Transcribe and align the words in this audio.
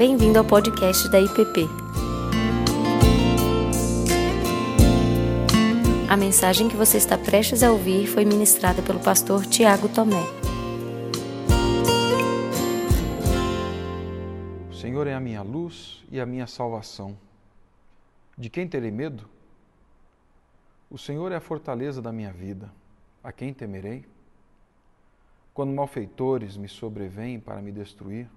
Bem-vindo 0.00 0.38
ao 0.38 0.46
podcast 0.46 1.10
da 1.10 1.20
IPP. 1.20 1.68
A 6.08 6.16
mensagem 6.16 6.70
que 6.70 6.74
você 6.74 6.96
está 6.96 7.18
prestes 7.18 7.62
a 7.62 7.70
ouvir 7.70 8.06
foi 8.06 8.24
ministrada 8.24 8.80
pelo 8.80 8.98
pastor 8.98 9.44
Tiago 9.44 9.90
Tomé. 9.90 10.22
O 14.70 14.74
Senhor 14.74 15.06
é 15.06 15.12
a 15.12 15.20
minha 15.20 15.42
luz 15.42 16.02
e 16.10 16.18
a 16.18 16.24
minha 16.24 16.46
salvação. 16.46 17.14
De 18.38 18.48
quem 18.48 18.66
terei 18.66 18.90
medo? 18.90 19.28
O 20.88 20.96
Senhor 20.96 21.30
é 21.30 21.36
a 21.36 21.42
fortaleza 21.42 22.00
da 22.00 22.10
minha 22.10 22.32
vida. 22.32 22.72
A 23.22 23.30
quem 23.32 23.52
temerei? 23.52 24.06
Quando 25.52 25.74
malfeitores 25.74 26.56
me 26.56 26.68
sobrevêm 26.68 27.38
para 27.38 27.60
me 27.60 27.70
destruir, 27.70 28.30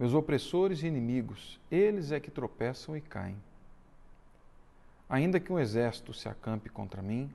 meus 0.00 0.14
opressores 0.14 0.82
e 0.82 0.86
inimigos, 0.86 1.60
eles 1.70 2.10
é 2.10 2.18
que 2.18 2.30
tropeçam 2.30 2.96
e 2.96 3.02
caem. 3.02 3.36
Ainda 5.06 5.38
que 5.38 5.52
um 5.52 5.58
exército 5.58 6.14
se 6.14 6.26
acampe 6.26 6.70
contra 6.70 7.02
mim, 7.02 7.30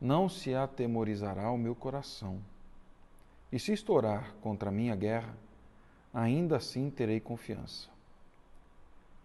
não 0.00 0.26
se 0.26 0.54
atemorizará 0.54 1.50
o 1.50 1.58
meu 1.58 1.74
coração. 1.74 2.40
E 3.52 3.58
se 3.58 3.70
estourar 3.74 4.32
contra 4.40 4.70
mim 4.70 4.88
a 4.88 4.96
guerra, 4.96 5.36
ainda 6.14 6.56
assim 6.56 6.88
terei 6.88 7.20
confiança. 7.20 7.90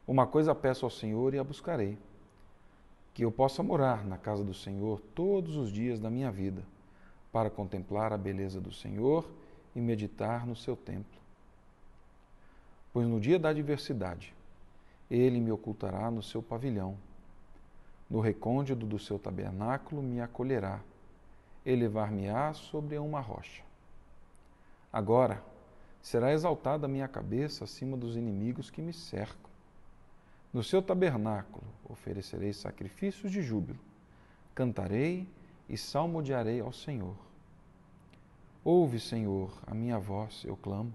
Uma 0.05 0.27
coisa 0.27 0.53
peço 0.53 0.85
ao 0.85 0.91
Senhor 0.91 1.33
e 1.33 1.39
a 1.39 1.43
buscarei: 1.45 1.97
que 3.13 3.23
eu 3.23 3.31
possa 3.31 3.63
morar 3.63 4.05
na 4.05 4.17
casa 4.17 4.43
do 4.43 4.53
Senhor 4.53 4.99
todos 5.15 5.55
os 5.55 5.71
dias 5.71 5.97
da 5.97 6.09
minha 6.09 6.29
vida, 6.29 6.65
para 7.31 7.49
contemplar 7.49 8.11
a 8.11 8.17
beleza 8.17 8.59
do 8.59 8.73
Senhor 8.73 9.31
e 9.73 9.79
meditar 9.79 10.45
no 10.45 10.57
seu 10.57 10.75
templo 10.75 11.18
pois 12.93 13.07
no 13.07 13.19
dia 13.19 13.39
da 13.39 13.49
adversidade 13.49 14.33
ele 15.09 15.39
me 15.39 15.51
ocultará 15.51 16.11
no 16.11 16.21
seu 16.21 16.41
pavilhão. 16.41 16.95
No 18.09 18.19
recôndito 18.19 18.85
do 18.85 18.99
seu 18.99 19.17
tabernáculo 19.17 20.01
me 20.01 20.21
acolherá, 20.21 20.79
elevar-me-á 21.65 22.53
sobre 22.53 22.97
uma 22.97 23.19
rocha. 23.19 23.63
Agora 24.91 25.43
será 26.01 26.31
exaltada 26.31 26.85
a 26.85 26.89
minha 26.89 27.07
cabeça 27.07 27.63
acima 27.63 27.97
dos 27.97 28.15
inimigos 28.15 28.69
que 28.69 28.81
me 28.81 28.93
cercam. 28.93 29.49
No 30.51 30.63
seu 30.63 30.81
tabernáculo 30.81 31.65
oferecerei 31.87 32.53
sacrifícios 32.53 33.31
de 33.31 33.41
júbilo, 33.41 33.79
cantarei 34.55 35.27
e 35.67 35.77
salmodiarei 35.77 36.59
ao 36.59 36.73
Senhor. 36.73 37.15
Ouve, 38.63 38.99
Senhor, 38.99 39.51
a 39.65 39.73
minha 39.73 39.99
voz, 39.99 40.43
eu 40.43 40.57
clamo. 40.57 40.93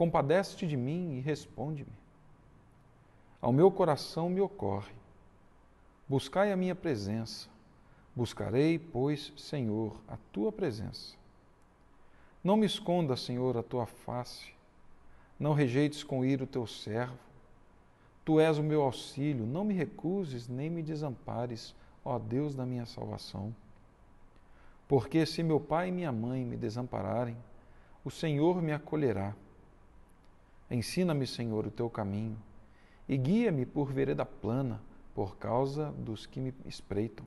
Compadece-te 0.00 0.66
de 0.66 0.78
mim 0.78 1.18
e 1.18 1.20
responde-me. 1.20 1.92
Ao 3.38 3.52
meu 3.52 3.70
coração 3.70 4.30
me 4.30 4.40
ocorre. 4.40 4.94
Buscai 6.08 6.50
a 6.50 6.56
minha 6.56 6.74
presença. 6.74 7.50
Buscarei, 8.16 8.78
pois, 8.78 9.30
Senhor, 9.36 9.94
a 10.08 10.16
tua 10.32 10.50
presença. 10.50 11.14
Não 12.42 12.56
me 12.56 12.64
esconda, 12.64 13.14
Senhor, 13.14 13.58
a 13.58 13.62
tua 13.62 13.84
face. 13.84 14.54
Não 15.38 15.52
rejeites 15.52 16.02
com 16.02 16.24
ira 16.24 16.44
o 16.44 16.46
teu 16.46 16.66
servo. 16.66 17.18
Tu 18.24 18.40
és 18.40 18.56
o 18.56 18.62
meu 18.62 18.80
auxílio, 18.80 19.44
não 19.44 19.64
me 19.64 19.74
recuses 19.74 20.48
nem 20.48 20.70
me 20.70 20.82
desampares, 20.82 21.74
ó 22.02 22.18
Deus 22.18 22.54
da 22.54 22.64
minha 22.64 22.86
salvação. 22.86 23.54
Porque 24.88 25.26
se 25.26 25.42
meu 25.42 25.60
pai 25.60 25.90
e 25.90 25.92
minha 25.92 26.10
mãe 26.10 26.42
me 26.42 26.56
desampararem, 26.56 27.36
o 28.02 28.10
Senhor 28.10 28.62
me 28.62 28.72
acolherá. 28.72 29.34
Ensina-me, 30.70 31.26
Senhor, 31.26 31.66
o 31.66 31.70
teu 31.70 31.90
caminho 31.90 32.38
e 33.08 33.16
guia-me 33.16 33.66
por 33.66 33.92
vereda 33.92 34.24
plana, 34.24 34.80
por 35.14 35.36
causa 35.36 35.90
dos 35.98 36.26
que 36.26 36.38
me 36.38 36.54
espreitam. 36.64 37.26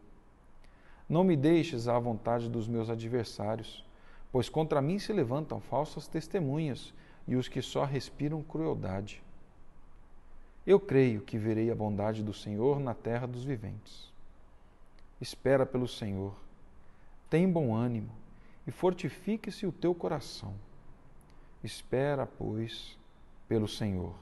Não 1.09 1.25
me 1.25 1.35
deixes 1.35 1.89
à 1.89 1.99
vontade 1.99 2.49
dos 2.49 2.69
meus 2.69 2.89
adversários, 2.89 3.83
pois 4.31 4.47
contra 4.47 4.81
mim 4.81 4.97
se 4.97 5.11
levantam 5.11 5.59
falsas 5.59 6.07
testemunhas 6.07 6.93
e 7.27 7.35
os 7.35 7.49
que 7.49 7.61
só 7.61 7.83
respiram 7.83 8.41
crueldade. 8.41 9.21
Eu 10.65 10.79
creio 10.79 11.21
que 11.21 11.37
verei 11.37 11.69
a 11.69 11.75
bondade 11.75 12.23
do 12.23 12.33
Senhor 12.33 12.79
na 12.79 12.93
terra 12.93 13.27
dos 13.27 13.43
viventes. 13.43 14.11
Espera 15.19 15.65
pelo 15.65 15.87
Senhor, 15.87 16.33
tem 17.29 17.51
bom 17.51 17.75
ânimo 17.75 18.11
e 18.65 18.71
fortifique-se 18.71 19.65
o 19.65 19.71
teu 19.71 19.93
coração. 19.93 20.53
Espera, 21.61 22.25
pois, 22.25 22.97
pelo 23.53 23.67
Senhor. 23.67 24.15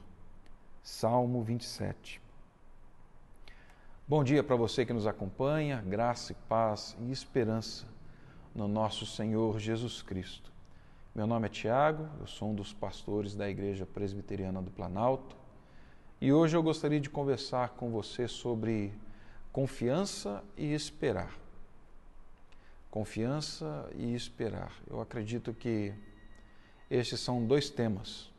Salmo 0.82 1.42
27. 1.42 2.20
Bom 4.06 4.22
dia 4.22 4.44
para 4.44 4.56
você 4.56 4.84
que 4.84 4.92
nos 4.92 5.06
acompanha, 5.06 5.80
graça 5.80 6.32
e 6.32 6.34
paz 6.34 6.94
e 7.00 7.10
esperança 7.10 7.86
no 8.54 8.68
nosso 8.68 9.06
Senhor 9.06 9.58
Jesus 9.58 10.02
Cristo. 10.02 10.52
Meu 11.14 11.26
nome 11.26 11.46
é 11.46 11.48
Tiago, 11.48 12.06
eu 12.20 12.26
sou 12.26 12.50
um 12.50 12.54
dos 12.54 12.74
pastores 12.74 13.34
da 13.34 13.48
Igreja 13.48 13.86
Presbiteriana 13.86 14.60
do 14.60 14.70
Planalto 14.70 15.34
e 16.20 16.30
hoje 16.30 16.54
eu 16.54 16.62
gostaria 16.62 17.00
de 17.00 17.08
conversar 17.08 17.70
com 17.70 17.90
você 17.90 18.28
sobre 18.28 18.92
confiança 19.50 20.44
e 20.58 20.74
esperar. 20.74 21.38
Confiança 22.90 23.88
e 23.94 24.14
esperar. 24.14 24.74
Eu 24.86 25.00
acredito 25.00 25.54
que 25.54 25.94
estes 26.90 27.18
são 27.18 27.46
dois 27.46 27.70
temas 27.70 28.30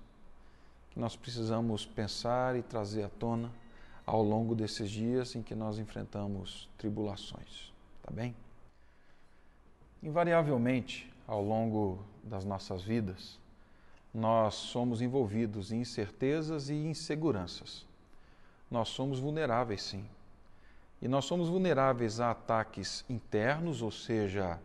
que 0.93 0.99
nós 0.99 1.15
precisamos 1.15 1.85
pensar 1.87 2.55
e 2.55 2.61
trazer 2.61 3.03
à 3.03 3.09
tona 3.09 3.51
ao 4.05 4.21
longo 4.21 4.53
desses 4.53 4.91
dias 4.91 5.35
em 5.35 5.41
que 5.41 5.55
nós 5.55 5.79
enfrentamos 5.79 6.69
tribulações, 6.77 7.73
tá 8.03 8.11
bem? 8.11 8.35
Invariavelmente, 10.03 11.11
ao 11.27 11.41
longo 11.41 12.03
das 12.23 12.45
nossas 12.45 12.83
vidas, 12.83 13.39
nós 14.13 14.53
somos 14.53 15.01
envolvidos 15.01 15.71
em 15.71 15.81
incertezas 15.81 16.69
e 16.69 16.75
inseguranças. 16.75 17.87
Nós 18.69 18.89
somos 18.89 19.19
vulneráveis, 19.19 19.81
sim. 19.81 20.05
E 21.01 21.07
nós 21.07 21.25
somos 21.25 21.49
vulneráveis 21.49 22.19
a 22.19 22.31
ataques 22.31 23.03
internos, 23.09 23.81
ou 23.81 23.91
seja, 23.91 24.59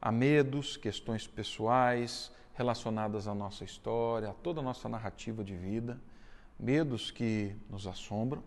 a 0.00 0.12
medos, 0.12 0.76
questões 0.76 1.26
pessoais, 1.26 2.30
relacionadas 2.54 3.26
à 3.26 3.34
nossa 3.34 3.64
história, 3.64 4.30
a 4.30 4.34
toda 4.34 4.60
a 4.60 4.62
nossa 4.62 4.88
narrativa 4.88 5.42
de 5.42 5.56
vida, 5.56 5.98
medos 6.58 7.10
que 7.10 7.56
nos 7.70 7.86
assombram. 7.86 8.42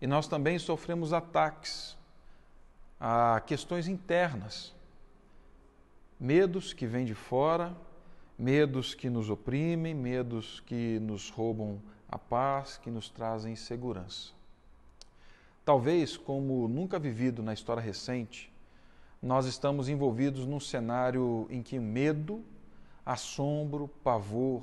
E 0.00 0.06
nós 0.06 0.28
também 0.28 0.58
sofremos 0.58 1.12
ataques 1.12 1.96
a 2.98 3.40
questões 3.46 3.88
internas, 3.88 4.74
medos 6.18 6.72
que 6.72 6.86
vêm 6.86 7.04
de 7.04 7.14
fora, 7.14 7.74
medos 8.38 8.94
que 8.94 9.10
nos 9.10 9.30
oprimem, 9.30 9.94
medos 9.94 10.60
que 10.60 10.98
nos 11.00 11.30
roubam 11.30 11.80
a 12.08 12.18
paz, 12.18 12.78
que 12.78 12.90
nos 12.90 13.08
trazem 13.08 13.52
insegurança. 13.52 14.32
Talvez, 15.64 16.16
como 16.16 16.66
nunca 16.68 16.98
vivido 16.98 17.42
na 17.42 17.52
história 17.52 17.82
recente, 17.82 18.50
nós 19.22 19.46
estamos 19.46 19.88
envolvidos 19.88 20.46
num 20.46 20.58
cenário 20.58 21.46
em 21.50 21.62
que 21.62 21.78
medo 21.78 22.42
assombro, 23.04 23.88
pavor, 24.02 24.62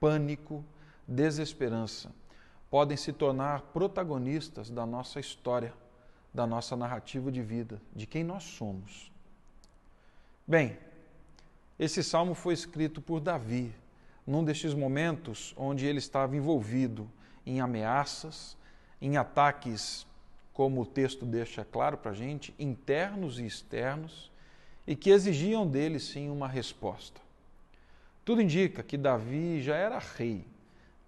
pânico, 0.00 0.64
desesperança 1.06 2.10
podem 2.72 2.96
se 2.96 3.12
tornar 3.12 3.60
protagonistas 3.74 4.70
da 4.70 4.86
nossa 4.86 5.20
história, 5.20 5.74
da 6.32 6.46
nossa 6.46 6.74
narrativa 6.74 7.30
de 7.30 7.42
vida, 7.42 7.78
de 7.94 8.06
quem 8.06 8.24
nós 8.24 8.44
somos. 8.44 9.12
Bem, 10.46 10.78
esse 11.78 12.02
salmo 12.02 12.34
foi 12.34 12.54
escrito 12.54 13.02
por 13.02 13.20
Davi, 13.20 13.74
num 14.26 14.42
destes 14.42 14.72
momentos 14.72 15.52
onde 15.54 15.84
ele 15.84 15.98
estava 15.98 16.34
envolvido 16.34 17.10
em 17.44 17.60
ameaças, 17.60 18.56
em 19.02 19.18
ataques, 19.18 20.06
como 20.54 20.80
o 20.80 20.86
texto 20.86 21.26
deixa 21.26 21.66
claro 21.66 21.98
para 21.98 22.12
a 22.12 22.14
gente, 22.14 22.54
internos 22.58 23.38
e 23.38 23.44
externos, 23.44 24.32
e 24.86 24.96
que 24.96 25.10
exigiam 25.10 25.66
dele 25.66 26.00
sim 26.00 26.30
uma 26.30 26.48
resposta. 26.48 27.20
Tudo 28.24 28.40
indica 28.40 28.82
que 28.82 28.96
Davi 28.96 29.60
já 29.60 29.74
era 29.74 29.98
rei 29.98 30.46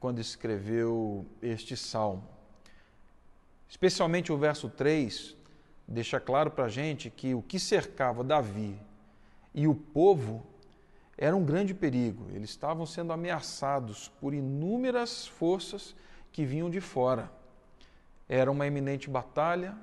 quando 0.01 0.19
escreveu 0.19 1.25
este 1.41 1.77
salmo. 1.77 2.27
Especialmente 3.69 4.33
o 4.33 4.37
verso 4.37 4.69
3 4.69 5.37
deixa 5.87 6.19
claro 6.19 6.51
para 6.51 6.65
a 6.65 6.69
gente 6.69 7.11
que 7.11 7.35
o 7.35 7.43
que 7.43 7.61
cercava 7.61 8.25
Davi 8.25 8.77
e 9.55 9.69
o 9.69 9.75
povo 9.75 10.45
era 11.17 11.37
um 11.37 11.45
grande 11.45 11.73
perigo. 11.73 12.27
Eles 12.33 12.51
estavam 12.51 12.85
sendo 12.85 13.13
ameaçados 13.13 14.09
por 14.21 14.35
inúmeras 14.35 15.27
forças 15.27 15.95
que 16.33 16.45
vinham 16.45 16.69
de 16.69 16.81
fora. 16.81 17.31
Era 18.29 18.51
uma 18.51 18.67
eminente 18.67 19.09
batalha, 19.09 19.77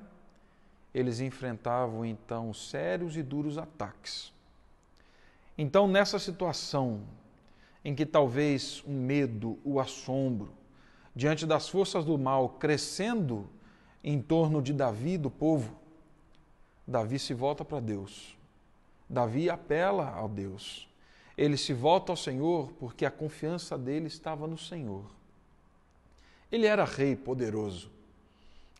eles 0.93 1.21
enfrentavam 1.21 2.05
então 2.05 2.53
sérios 2.53 3.15
e 3.15 3.23
duros 3.23 3.57
ataques. 3.57 4.33
Então, 5.57 5.87
nessa 5.87 6.19
situação 6.19 7.01
em 7.83 7.95
que 7.95 8.05
talvez 8.05 8.83
o 8.85 8.91
medo, 8.91 9.59
o 9.63 9.79
assombro, 9.79 10.53
diante 11.15 11.45
das 11.45 11.67
forças 11.67 12.05
do 12.05 12.17
mal 12.17 12.49
crescendo 12.49 13.49
em 14.03 14.21
torno 14.21 14.61
de 14.61 14.73
Davi, 14.73 15.17
do 15.17 15.29
povo, 15.29 15.75
Davi 16.87 17.19
se 17.19 17.33
volta 17.33 17.63
para 17.63 17.79
Deus. 17.79 18.37
Davi 19.09 19.49
apela 19.49 20.17
a 20.17 20.27
Deus. 20.27 20.87
Ele 21.37 21.57
se 21.57 21.73
volta 21.73 22.11
ao 22.11 22.17
Senhor 22.17 22.71
porque 22.73 23.05
a 23.05 23.11
confiança 23.11 23.77
dele 23.77 24.07
estava 24.07 24.47
no 24.47 24.57
Senhor. 24.57 25.05
Ele 26.51 26.65
era 26.65 26.83
rei 26.85 27.15
poderoso. 27.15 27.89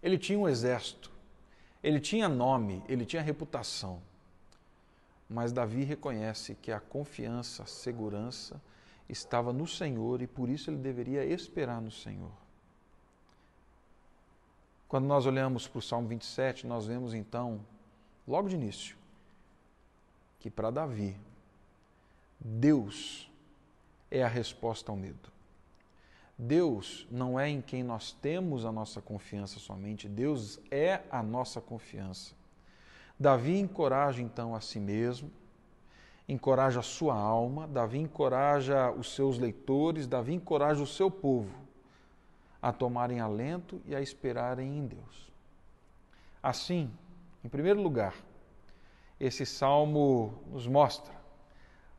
Ele 0.01 0.17
tinha 0.17 0.37
um 0.37 0.47
exército. 0.47 1.11
Ele 1.83 1.99
tinha 1.99 2.29
nome, 2.29 2.83
ele 2.87 3.05
tinha 3.05 3.21
reputação. 3.21 4.01
Mas 5.29 5.51
Davi 5.51 5.83
reconhece 5.83 6.55
que 6.55 6.71
a 6.71 6.79
confiança, 6.79 7.63
a 7.63 7.65
segurança 7.65 8.61
estava 9.11 9.51
no 9.51 9.67
Senhor 9.67 10.21
e 10.21 10.27
por 10.27 10.49
isso 10.49 10.69
ele 10.69 10.77
deveria 10.77 11.25
esperar 11.25 11.81
no 11.81 11.91
Senhor. 11.91 12.31
Quando 14.87 15.05
nós 15.05 15.25
olhamos 15.25 15.67
para 15.67 15.79
o 15.79 15.81
Salmo 15.81 16.07
27, 16.07 16.67
nós 16.67 16.85
vemos 16.85 17.13
então, 17.13 17.59
logo 18.27 18.49
de 18.49 18.55
início, 18.55 18.97
que 20.39 20.49
para 20.49 20.71
Davi, 20.71 21.15
Deus 22.39 23.29
é 24.09 24.23
a 24.23 24.27
resposta 24.27 24.91
ao 24.91 24.97
medo. 24.97 25.31
Deus 26.37 27.07
não 27.11 27.39
é 27.39 27.47
em 27.47 27.61
quem 27.61 27.83
nós 27.83 28.11
temos 28.13 28.65
a 28.65 28.71
nossa 28.71 28.99
confiança 28.99 29.59
somente, 29.59 30.09
Deus 30.09 30.59
é 30.71 31.01
a 31.11 31.21
nossa 31.21 31.61
confiança. 31.61 32.33
Davi 33.19 33.59
encoraja 33.59 34.21
então 34.21 34.55
a 34.55 34.59
si 34.59 34.79
mesmo, 34.79 35.31
encoraja 36.31 36.79
a 36.79 36.83
sua 36.83 37.13
alma, 37.13 37.67
Davi 37.67 37.99
encoraja 37.99 38.89
os 38.89 39.13
seus 39.13 39.37
leitores, 39.37 40.07
Davi 40.07 40.33
encoraja 40.33 40.81
o 40.81 40.87
seu 40.87 41.11
povo 41.11 41.53
a 42.61 42.71
tomarem 42.71 43.19
alento 43.19 43.81
e 43.85 43.93
a 43.93 44.01
esperarem 44.01 44.77
em 44.77 44.87
Deus. 44.87 45.29
Assim, 46.41 46.89
em 47.43 47.49
primeiro 47.49 47.81
lugar, 47.81 48.15
esse 49.19 49.45
salmo 49.45 50.41
nos 50.49 50.65
mostra, 50.67 51.13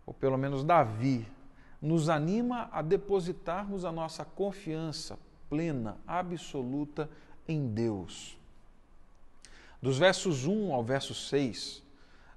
ou 0.06 0.14
pelo 0.14 0.38
menos 0.38 0.64
Davi, 0.64 1.28
nos 1.80 2.08
anima 2.08 2.70
a 2.72 2.80
depositarmos 2.80 3.84
a 3.84 3.92
nossa 3.92 4.24
confiança 4.24 5.18
plena, 5.50 5.98
absoluta 6.06 7.10
em 7.46 7.68
Deus. 7.68 8.38
Dos 9.82 9.98
versos 9.98 10.46
1 10.46 10.72
ao 10.72 10.82
verso 10.82 11.12
6, 11.12 11.82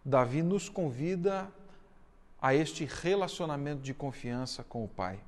Davi 0.03 0.43
nos 0.43 0.67
convida 0.67 1.49
a 2.45 2.53
este 2.53 2.85
relacionamento 2.85 3.81
de 3.81 3.91
confiança 3.91 4.63
com 4.63 4.83
o 4.83 4.87
Pai. 4.87 5.19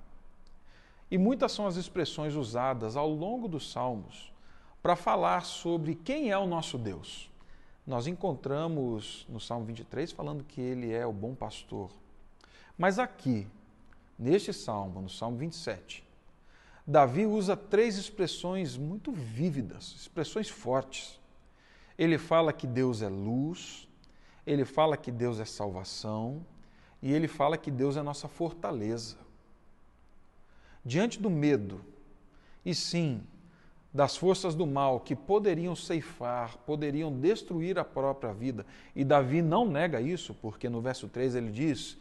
E 1.10 1.18
muitas 1.18 1.52
são 1.52 1.66
as 1.66 1.76
expressões 1.76 2.36
usadas 2.36 2.96
ao 2.96 3.10
longo 3.10 3.48
dos 3.48 3.72
Salmos 3.72 4.32
para 4.84 4.96
falar 4.96 5.44
sobre 5.44 5.96
quem 5.96 6.30
é 6.30 6.38
o 6.38 6.46
nosso 6.46 6.78
Deus. 6.78 7.28
Nós 7.88 8.06
encontramos 8.06 9.26
no 9.28 9.40
Salmo 9.40 9.66
23 9.66 10.12
falando 10.12 10.44
que 10.44 10.62
ele 10.62 10.94
é 10.94 11.08
o 11.08 11.12
bom 11.12 11.34
pastor. 11.34 11.90
Mas 12.78 13.00
aqui, 13.00 13.48
neste 14.20 14.54
salmo, 14.54 15.02
no 15.02 15.10
Salmo 15.10 15.38
27, 15.38 16.04
Davi 16.86 17.26
usa 17.26 17.58
três 17.58 17.98
expressões 17.98 18.78
muito 18.78 19.12
vívidas, 19.12 19.96
expressões 19.96 20.50
fortes. 20.50 21.20
Ele 21.98 22.20
fala 22.20 22.54
que 22.54 22.68
Deus 22.68 23.02
é 23.02 23.10
luz, 23.10 23.88
ele 24.46 24.66
fala 24.66 24.96
que 24.96 25.12
Deus 25.12 25.40
é 25.40 25.46
salvação 25.46 26.46
e 27.02 27.14
ele 27.14 27.28
fala 27.28 27.58
que 27.58 27.70
Deus 27.70 27.98
é 27.98 28.02
nossa 28.02 28.28
fortaleza. 28.28 29.18
Diante 30.84 31.20
do 31.20 31.30
medo, 31.30 31.82
e 32.66 32.74
sim, 32.74 33.22
das 33.94 34.16
forças 34.16 34.56
do 34.56 34.68
mal 34.68 35.00
que 35.00 35.16
poderiam 35.16 35.76
ceifar, 35.76 36.58
poderiam 36.60 37.12
destruir 37.12 37.80
a 37.80 37.84
própria 37.84 38.34
vida, 38.34 38.66
e 38.96 39.04
Davi 39.04 39.42
não 39.42 39.66
nega 39.66 40.00
isso, 40.00 40.34
porque 40.36 40.70
no 40.70 40.82
verso 40.82 41.08
3 41.08 41.36
ele 41.36 41.52
diz 41.52 41.98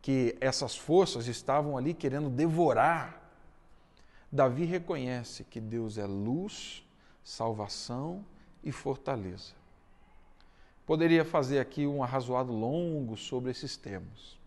que 0.00 0.36
essas 0.40 0.76
forças 0.76 1.26
estavam 1.26 1.76
ali 1.76 1.92
querendo 1.92 2.30
devorar. 2.30 3.22
Davi 4.30 4.64
reconhece 4.64 5.44
que 5.44 5.60
Deus 5.60 5.98
é 5.98 6.06
luz, 6.06 6.84
salvação 7.24 8.24
e 8.62 8.70
fortaleza. 8.70 9.52
Poderia 10.86 11.24
fazer 11.24 11.58
aqui 11.58 11.84
um 11.84 12.02
arrazoado 12.02 12.52
longo 12.52 13.16
sobre 13.16 13.50
esses 13.50 13.76
termos, 13.76 14.38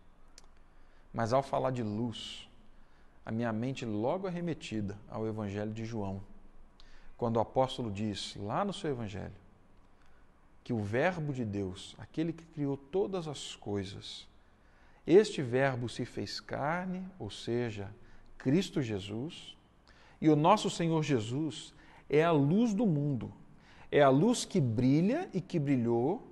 mas 1.12 1.34
ao 1.34 1.42
falar 1.42 1.70
de 1.70 1.82
luz, 1.82 2.48
a 3.26 3.30
minha 3.30 3.52
mente 3.52 3.84
logo 3.84 4.26
é 4.26 4.30
remetida 4.30 4.96
ao 5.08 5.26
Evangelho 5.26 5.70
de 5.70 5.84
João, 5.84 6.22
quando 7.18 7.36
o 7.36 7.40
apóstolo 7.40 7.90
diz 7.90 8.34
lá 8.36 8.64
no 8.64 8.72
seu 8.72 8.90
Evangelho 8.90 9.34
que 10.64 10.72
o 10.72 10.82
Verbo 10.82 11.32
de 11.32 11.44
Deus, 11.44 11.94
aquele 11.98 12.32
que 12.32 12.44
criou 12.46 12.76
todas 12.76 13.28
as 13.28 13.54
coisas, 13.56 14.26
este 15.06 15.42
Verbo 15.42 15.88
se 15.88 16.04
fez 16.04 16.40
carne, 16.40 17.04
ou 17.18 17.30
seja, 17.30 17.92
Cristo 18.38 18.80
Jesus, 18.80 19.56
e 20.20 20.28
o 20.30 20.36
nosso 20.36 20.70
Senhor 20.70 21.02
Jesus 21.02 21.74
é 22.08 22.22
a 22.22 22.30
luz 22.30 22.72
do 22.72 22.86
mundo, 22.86 23.32
é 23.90 24.00
a 24.00 24.08
luz 24.08 24.44
que 24.44 24.60
brilha 24.60 25.28
e 25.34 25.40
que 25.40 25.58
brilhou, 25.58 26.29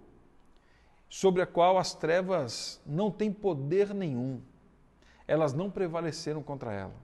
sobre 1.08 1.42
a 1.42 1.46
qual 1.46 1.78
as 1.78 1.94
trevas 1.94 2.80
não 2.86 3.10
têm 3.10 3.32
poder 3.32 3.94
nenhum, 3.94 4.40
elas 5.26 5.52
não 5.52 5.70
prevaleceram 5.70 6.42
contra 6.42 6.72
ela. 6.72 6.94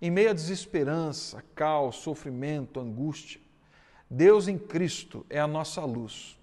Em 0.00 0.10
meio 0.10 0.30
à 0.30 0.32
desesperança, 0.32 1.42
caos, 1.54 1.96
sofrimento, 1.96 2.80
angústia, 2.80 3.40
Deus 4.08 4.48
em 4.48 4.58
Cristo 4.58 5.24
é 5.30 5.40
a 5.40 5.46
nossa 5.46 5.84
luz 5.84 6.38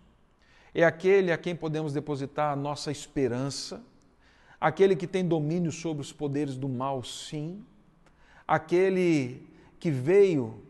é 0.73 0.83
aquele 0.83 1.31
a 1.31 1.37
quem 1.37 1.55
podemos 1.55 1.93
depositar 1.93 2.53
a 2.53 2.55
nossa 2.55 2.91
esperança, 2.91 3.83
aquele 4.59 4.95
que 4.95 5.07
tem 5.07 5.27
domínio 5.27 5.71
sobre 5.71 6.01
os 6.01 6.13
poderes 6.13 6.55
do 6.55 6.69
mal, 6.69 7.03
sim, 7.03 7.63
aquele 8.47 9.45
que 9.79 9.91
veio 9.91 10.61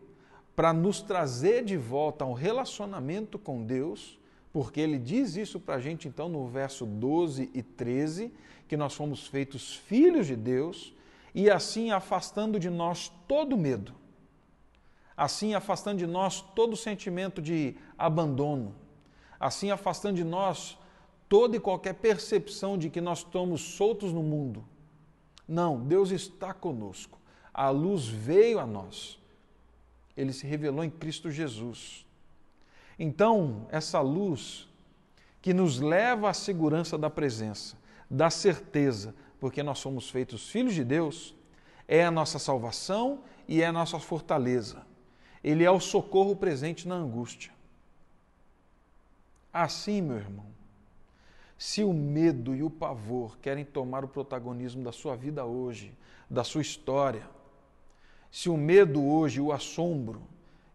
para 0.56 0.72
nos 0.72 1.00
trazer 1.00 1.64
de 1.64 1.76
volta 1.76 2.24
ao 2.24 2.32
relacionamento 2.32 3.38
com 3.38 3.62
Deus, 3.62 4.18
porque 4.52 4.80
ele 4.80 4.98
diz 4.98 5.36
isso 5.36 5.58
para 5.58 5.76
a 5.76 5.80
gente 5.80 6.06
então 6.06 6.28
no 6.28 6.46
verso 6.46 6.84
12 6.84 7.50
e 7.54 7.62
13, 7.62 8.32
que 8.68 8.76
nós 8.76 8.94
fomos 8.94 9.26
feitos 9.26 9.74
filhos 9.74 10.26
de 10.26 10.36
Deus, 10.36 10.94
e 11.34 11.50
assim 11.50 11.90
afastando 11.90 12.60
de 12.60 12.68
nós 12.68 13.10
todo 13.26 13.56
medo, 13.56 13.94
assim 15.16 15.54
afastando 15.54 15.98
de 15.98 16.06
nós 16.06 16.42
todo 16.54 16.76
sentimento 16.76 17.40
de 17.40 17.74
abandono, 17.96 18.74
assim 19.40 19.70
afastando 19.70 20.16
de 20.16 20.24
nós 20.24 20.78
toda 21.28 21.56
e 21.56 21.60
qualquer 21.60 21.94
percepção 21.94 22.76
de 22.76 22.90
que 22.90 23.00
nós 23.00 23.20
estamos 23.20 23.62
soltos 23.62 24.12
no 24.12 24.22
mundo. 24.22 24.62
Não, 25.48 25.80
Deus 25.80 26.10
está 26.10 26.52
conosco. 26.52 27.18
A 27.54 27.70
luz 27.70 28.06
veio 28.06 28.58
a 28.58 28.66
nós. 28.66 29.18
Ele 30.16 30.32
se 30.32 30.46
revelou 30.46 30.84
em 30.84 30.90
Cristo 30.90 31.30
Jesus. 31.30 32.06
Então, 33.04 33.66
essa 33.68 34.00
luz 34.00 34.68
que 35.40 35.52
nos 35.52 35.80
leva 35.80 36.30
à 36.30 36.32
segurança 36.32 36.96
da 36.96 37.10
presença, 37.10 37.76
da 38.08 38.30
certeza, 38.30 39.12
porque 39.40 39.60
nós 39.60 39.80
somos 39.80 40.08
feitos 40.08 40.48
filhos 40.48 40.72
de 40.72 40.84
Deus, 40.84 41.34
é 41.88 42.04
a 42.04 42.12
nossa 42.12 42.38
salvação 42.38 43.24
e 43.48 43.60
é 43.60 43.66
a 43.66 43.72
nossa 43.72 43.98
fortaleza. 43.98 44.86
Ele 45.42 45.64
é 45.64 45.70
o 45.70 45.80
socorro 45.80 46.36
presente 46.36 46.86
na 46.86 46.94
angústia. 46.94 47.52
Assim, 49.52 50.00
meu 50.00 50.18
irmão, 50.18 50.46
se 51.58 51.82
o 51.82 51.92
medo 51.92 52.54
e 52.54 52.62
o 52.62 52.70
pavor 52.70 53.36
querem 53.38 53.64
tomar 53.64 54.04
o 54.04 54.08
protagonismo 54.08 54.84
da 54.84 54.92
sua 54.92 55.16
vida 55.16 55.44
hoje, 55.44 55.92
da 56.30 56.44
sua 56.44 56.62
história, 56.62 57.28
se 58.30 58.48
o 58.48 58.56
medo 58.56 59.04
hoje, 59.04 59.40
o 59.40 59.50
assombro, 59.50 60.22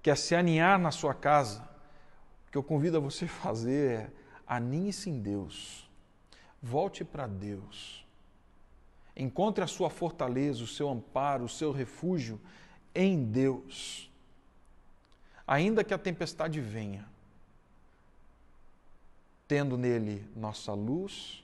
quer 0.04 0.18
se 0.18 0.36
aninhar 0.36 0.78
na 0.78 0.92
sua 0.92 1.14
casa, 1.14 1.77
que 2.58 2.60
eu 2.60 2.64
convido 2.64 2.98
a 2.98 3.00
você 3.00 3.28
fazer 3.30 3.92
é 3.92 4.12
aninhe-se 4.48 5.10
em 5.10 5.20
Deus, 5.20 5.88
volte 6.62 7.04
para 7.04 7.28
Deus, 7.28 8.06
encontre 9.16 9.64
a 9.64 9.68
sua 9.68 9.90
fortaleza, 9.90 10.64
o 10.64 10.68
seu 10.68 10.90
amparo, 10.90 11.46
o 11.46 11.50
seu 11.50 11.72
refúgio 11.72 12.40
em 12.96 13.24
Deus. 13.26 14.10
Ainda 15.46 15.84
que 15.84 15.94
a 15.94 15.98
tempestade 15.98 16.60
venha, 16.60 17.08
tendo 19.48 19.78
nele 19.78 20.26
nossa 20.36 20.74
luz, 20.74 21.44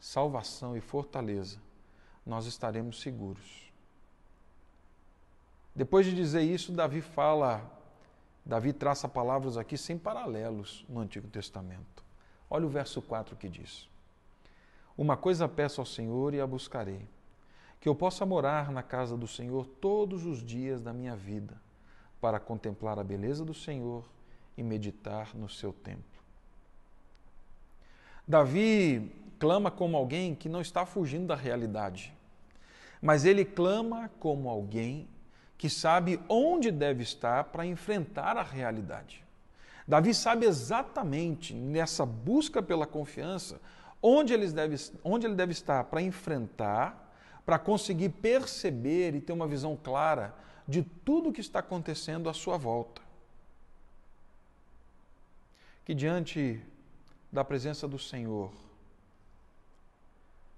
salvação 0.00 0.76
e 0.76 0.80
fortaleza, 0.80 1.58
nós 2.24 2.46
estaremos 2.46 3.00
seguros. 3.00 3.70
Depois 5.74 6.06
de 6.06 6.14
dizer 6.14 6.42
isso, 6.42 6.72
Davi 6.72 7.00
fala, 7.00 7.75
Davi 8.46 8.72
traça 8.72 9.08
palavras 9.08 9.56
aqui 9.56 9.76
sem 9.76 9.98
paralelos 9.98 10.86
no 10.88 11.00
Antigo 11.00 11.26
Testamento. 11.26 12.04
Olha 12.48 12.64
o 12.64 12.68
verso 12.68 13.02
4 13.02 13.34
que 13.34 13.48
diz: 13.48 13.88
Uma 14.96 15.16
coisa 15.16 15.48
peço 15.48 15.80
ao 15.80 15.84
Senhor 15.84 16.32
e 16.32 16.40
a 16.40 16.46
buscarei, 16.46 17.08
que 17.80 17.88
eu 17.88 17.94
possa 17.94 18.24
morar 18.24 18.70
na 18.70 18.84
casa 18.84 19.16
do 19.16 19.26
Senhor 19.26 19.66
todos 19.66 20.24
os 20.24 20.44
dias 20.44 20.80
da 20.80 20.92
minha 20.92 21.16
vida, 21.16 21.60
para 22.20 22.38
contemplar 22.38 23.00
a 23.00 23.04
beleza 23.04 23.44
do 23.44 23.52
Senhor 23.52 24.04
e 24.56 24.62
meditar 24.62 25.34
no 25.34 25.48
seu 25.48 25.72
templo. 25.72 26.04
Davi 28.28 29.12
clama 29.40 29.72
como 29.72 29.96
alguém 29.96 30.36
que 30.36 30.48
não 30.48 30.60
está 30.60 30.86
fugindo 30.86 31.26
da 31.26 31.34
realidade, 31.34 32.14
mas 33.02 33.24
ele 33.24 33.44
clama 33.44 34.08
como 34.20 34.48
alguém 34.48 35.08
que 35.56 35.70
sabe 35.70 36.20
onde 36.28 36.70
deve 36.70 37.02
estar 37.02 37.44
para 37.44 37.64
enfrentar 37.64 38.36
a 38.36 38.42
realidade. 38.42 39.24
Davi 39.86 40.12
sabe 40.12 40.46
exatamente 40.46 41.54
nessa 41.54 42.04
busca 42.04 42.62
pela 42.62 42.86
confiança 42.86 43.60
onde 44.02 44.34
ele 44.34 44.50
deve, 44.50 44.76
onde 45.02 45.26
ele 45.26 45.34
deve 45.34 45.52
estar 45.52 45.84
para 45.84 46.02
enfrentar 46.02 47.06
para 47.46 47.60
conseguir 47.60 48.08
perceber 48.08 49.14
e 49.14 49.20
ter 49.20 49.32
uma 49.32 49.46
visão 49.46 49.76
clara 49.76 50.34
de 50.66 50.82
tudo 50.82 51.28
o 51.28 51.32
que 51.32 51.40
está 51.40 51.60
acontecendo 51.60 52.28
à 52.28 52.34
sua 52.34 52.58
volta. 52.58 53.00
Que 55.84 55.94
diante 55.94 56.60
da 57.30 57.44
presença 57.44 57.86
do 57.86 58.00
Senhor, 58.00 58.52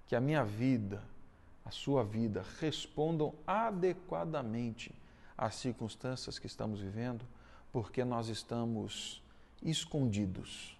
que 0.07 0.15
a 0.15 0.19
minha 0.19 0.43
vida, 0.43 1.03
a 1.69 1.71
sua 1.71 2.03
vida 2.03 2.43
respondam 2.59 3.31
adequadamente 3.45 4.91
às 5.37 5.53
circunstâncias 5.53 6.39
que 6.39 6.47
estamos 6.47 6.81
vivendo, 6.81 7.23
porque 7.71 8.03
nós 8.03 8.27
estamos 8.27 9.21
escondidos 9.61 10.75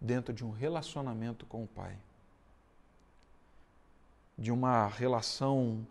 dentro 0.00 0.32
de 0.32 0.44
um 0.44 0.52
relacionamento 0.52 1.44
com 1.46 1.64
o 1.64 1.66
Pai 1.66 1.98
de 4.38 4.52
uma 4.52 4.86
relação 4.86 5.84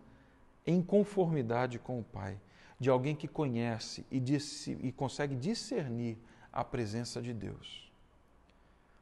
em 0.65 0.82
conformidade 0.82 1.77
com 1.77 2.00
o 2.00 2.03
Pai, 2.03 2.39
de 2.79 2.89
alguém 2.89 3.13
que 3.13 3.27
conhece 3.27 4.05
e, 4.10 4.22
disse, 4.22 4.77
e 4.82 4.91
consegue 4.91 5.36
discernir 5.36 6.17
a 6.53 6.63
presença 6.63 7.22
de 7.22 7.34
Deus. 7.34 7.91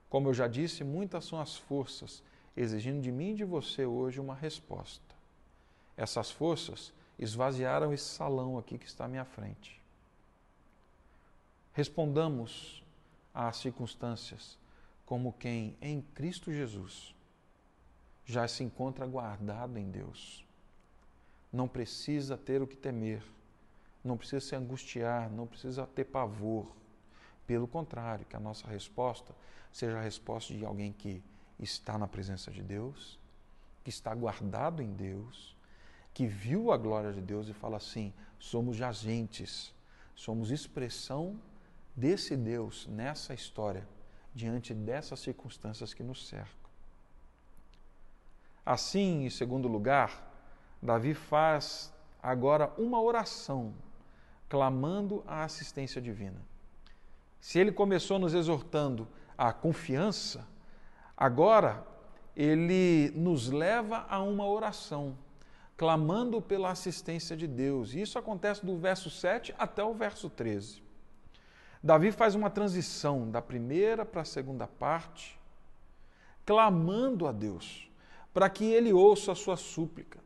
Como 0.10 0.30
eu 0.30 0.34
já 0.34 0.48
disse, 0.48 0.84
muitas 0.84 1.26
são 1.26 1.40
as 1.40 1.56
forças 1.56 2.24
exigindo 2.56 3.02
de 3.02 3.12
mim 3.12 3.32
e 3.32 3.36
de 3.36 3.44
você 3.44 3.86
hoje 3.86 4.20
uma 4.20 4.36
resposta. 4.36 5.16
Essas 5.98 6.32
forças 6.32 6.94
esvaziaram 7.18 7.94
esse 7.94 8.06
salão 8.06 8.58
aqui 8.58 8.78
que 8.78 8.86
está 8.86 9.06
à 9.06 9.08
minha 9.08 9.26
frente. 9.26 9.80
Respondamos 11.74 12.84
às 13.34 13.58
circunstâncias 13.58 14.58
como 15.06 15.34
quem, 15.34 15.76
em 15.82 16.02
Cristo 16.02 16.52
Jesus, 16.52 17.14
já 18.26 18.48
se 18.48 18.64
encontra 18.64 19.06
guardado 19.06 19.78
em 19.78 19.90
Deus. 19.90 20.46
Não 21.52 21.68
precisa 21.68 22.38
ter 22.38 22.62
o 22.62 22.68
que 22.68 22.78
temer, 22.78 23.24
não 24.04 24.18
precisa 24.18 24.46
se 24.46 24.56
angustiar, 24.56 25.30
não 25.30 25.46
precisa 25.46 25.86
ter 25.88 26.06
pavor. 26.06 26.68
Pelo 27.46 27.68
contrário, 27.68 28.26
que 28.26 28.36
a 28.36 28.40
nossa 28.40 28.68
resposta 28.68 29.36
seja 29.72 29.98
a 29.98 30.02
resposta 30.02 30.54
de 30.54 30.64
alguém 30.64 30.94
que 30.94 31.22
está 31.60 31.98
na 31.98 32.08
presença 32.08 32.52
de 32.52 32.62
Deus, 32.62 33.20
que 33.84 33.90
está 33.90 34.14
guardado 34.14 34.82
em 34.82 34.94
Deus, 34.94 35.56
que 36.14 36.28
viu 36.28 36.72
a 36.72 36.78
glória 36.78 37.12
de 37.12 37.22
Deus 37.22 37.48
e 37.48 37.54
fala 37.54 37.78
assim: 37.78 38.14
somos 38.40 38.82
agentes, 38.82 39.74
somos 40.16 40.52
expressão 40.52 41.40
desse 41.96 42.36
Deus 42.36 42.88
nessa 42.88 43.34
história, 43.34 43.88
diante 44.34 44.74
dessas 44.74 45.20
circunstâncias 45.20 45.94
que 45.94 46.04
nos 46.04 46.28
cercam. 46.28 46.64
Assim, 48.66 49.26
em 49.26 49.30
segundo 49.30 49.68
lugar, 49.68 50.32
Davi 50.82 51.14
faz 51.14 51.94
agora 52.22 52.72
uma 52.78 53.02
oração, 53.02 53.74
clamando 54.48 55.24
a 55.28 55.44
assistência 55.44 56.02
divina. 56.02 56.42
Se 57.42 57.60
ele 57.60 57.74
começou 57.74 58.18
nos 58.18 58.34
exortando 58.34 59.08
à 59.38 59.52
confiança, 59.52 60.48
agora 61.16 61.86
ele 62.36 63.12
nos 63.16 63.50
leva 63.50 64.06
a 64.10 64.22
uma 64.22 64.48
oração, 64.48 65.18
clamando 65.78 66.42
pela 66.42 66.72
assistência 66.72 67.36
de 67.36 67.48
Deus. 67.48 67.94
E 67.94 68.02
isso 68.02 68.18
acontece 68.18 68.66
do 68.66 68.78
verso 68.78 69.10
7 69.10 69.54
até 69.58 69.84
o 69.84 69.94
verso 69.94 70.30
13. 70.30 70.82
Davi 71.84 72.12
faz 72.12 72.34
uma 72.34 72.50
transição 72.50 73.30
da 73.30 73.42
primeira 73.42 74.06
para 74.06 74.22
a 74.22 74.26
segunda 74.26 74.68
parte, 74.68 75.40
clamando 76.46 77.28
a 77.28 77.32
Deus 77.32 77.92
para 78.34 78.50
que 78.50 78.66
ele 78.66 78.92
ouça 78.92 79.32
a 79.32 79.36
sua 79.36 79.56
súplica, 79.56 80.20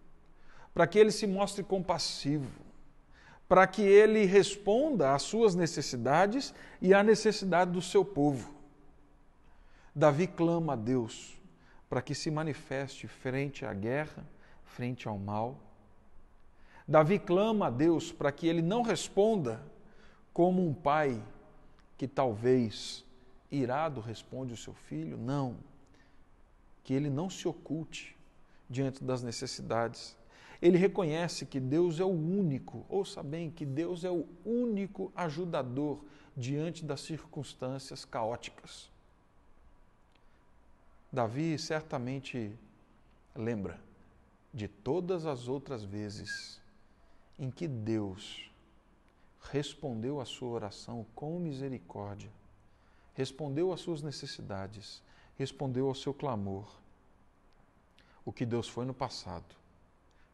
para 0.74 0.88
que 0.88 0.98
ele 0.98 1.12
se 1.12 1.27
mostre 1.27 1.63
compassivo, 1.63 2.50
para 3.48 3.67
que 3.67 3.82
ele 3.82 4.25
responda 4.25 5.13
às 5.13 5.24
suas 5.24 5.56
necessidades 5.56 6.53
e 6.82 6.94
à 6.94 7.03
necessidade 7.03 7.72
do 7.72 7.82
seu 7.82 8.06
povo. 8.06 8.56
Davi 9.98 10.27
clama 10.27 10.74
a 10.74 10.75
Deus 10.75 11.36
para 11.89 12.04
que 12.04 12.13
se 12.13 12.30
manifeste 12.30 13.08
frente 13.08 13.66
à 13.66 13.74
guerra, 13.74 14.24
frente 14.63 15.08
ao 15.08 15.18
mal. 15.18 15.58
Davi 16.88 17.18
clama 17.18 17.66
a 17.66 17.70
Deus 17.72 18.12
para 18.12 18.32
que 18.32 18.46
ele 18.46 18.62
não 18.62 18.84
responda 18.84 19.60
como 20.32 20.63
um 20.63 20.72
pai 20.72 21.20
que 21.98 22.08
talvez 22.08 23.04
irado 23.50 24.00
responde 24.00 24.54
o 24.54 24.58
seu 24.58 24.75
filho, 24.75 25.18
não 25.18 25.58
que 26.84 26.94
ele 26.94 27.10
não 27.10 27.27
se 27.27 27.48
oculte 27.48 28.16
diante 28.70 29.04
das 29.04 29.24
necessidades. 29.24 30.16
Ele 30.62 30.77
reconhece 30.77 31.44
que 31.44 31.60
Deus 31.60 32.00
é 32.00 32.06
o 32.06 32.10
único, 32.10 32.86
ouça 32.88 33.24
bem, 33.24 33.50
que 33.50 33.66
Deus 33.66 34.04
é 34.04 34.12
o 34.12 34.27
único 34.46 35.12
ajudador 35.16 36.06
diante 36.36 36.86
das 36.86 37.01
circunstâncias 37.01 38.06
caóticas. 38.06 38.96
Davi 41.12 41.58
certamente 41.58 42.54
lembra 43.36 43.80
de 44.54 44.68
todas 44.68 45.26
as 45.26 45.48
outras 45.48 45.84
vezes 45.84 46.62
em 47.40 47.50
que 47.50 47.68
Deus 47.68 48.52
respondeu 49.52 50.20
à 50.20 50.26
sua 50.26 50.50
oração 50.50 51.06
com 51.16 51.40
misericórdia, 51.40 52.30
respondeu 53.14 53.72
às 53.72 53.80
suas 53.80 54.02
necessidades, 54.02 55.02
respondeu 55.38 55.88
ao 55.88 55.96
seu 55.96 56.14
clamor. 56.14 56.70
O 58.26 58.34
que 58.34 58.46
Deus 58.46 58.68
foi 58.68 58.86
no 58.86 58.94
passado, 58.94 59.56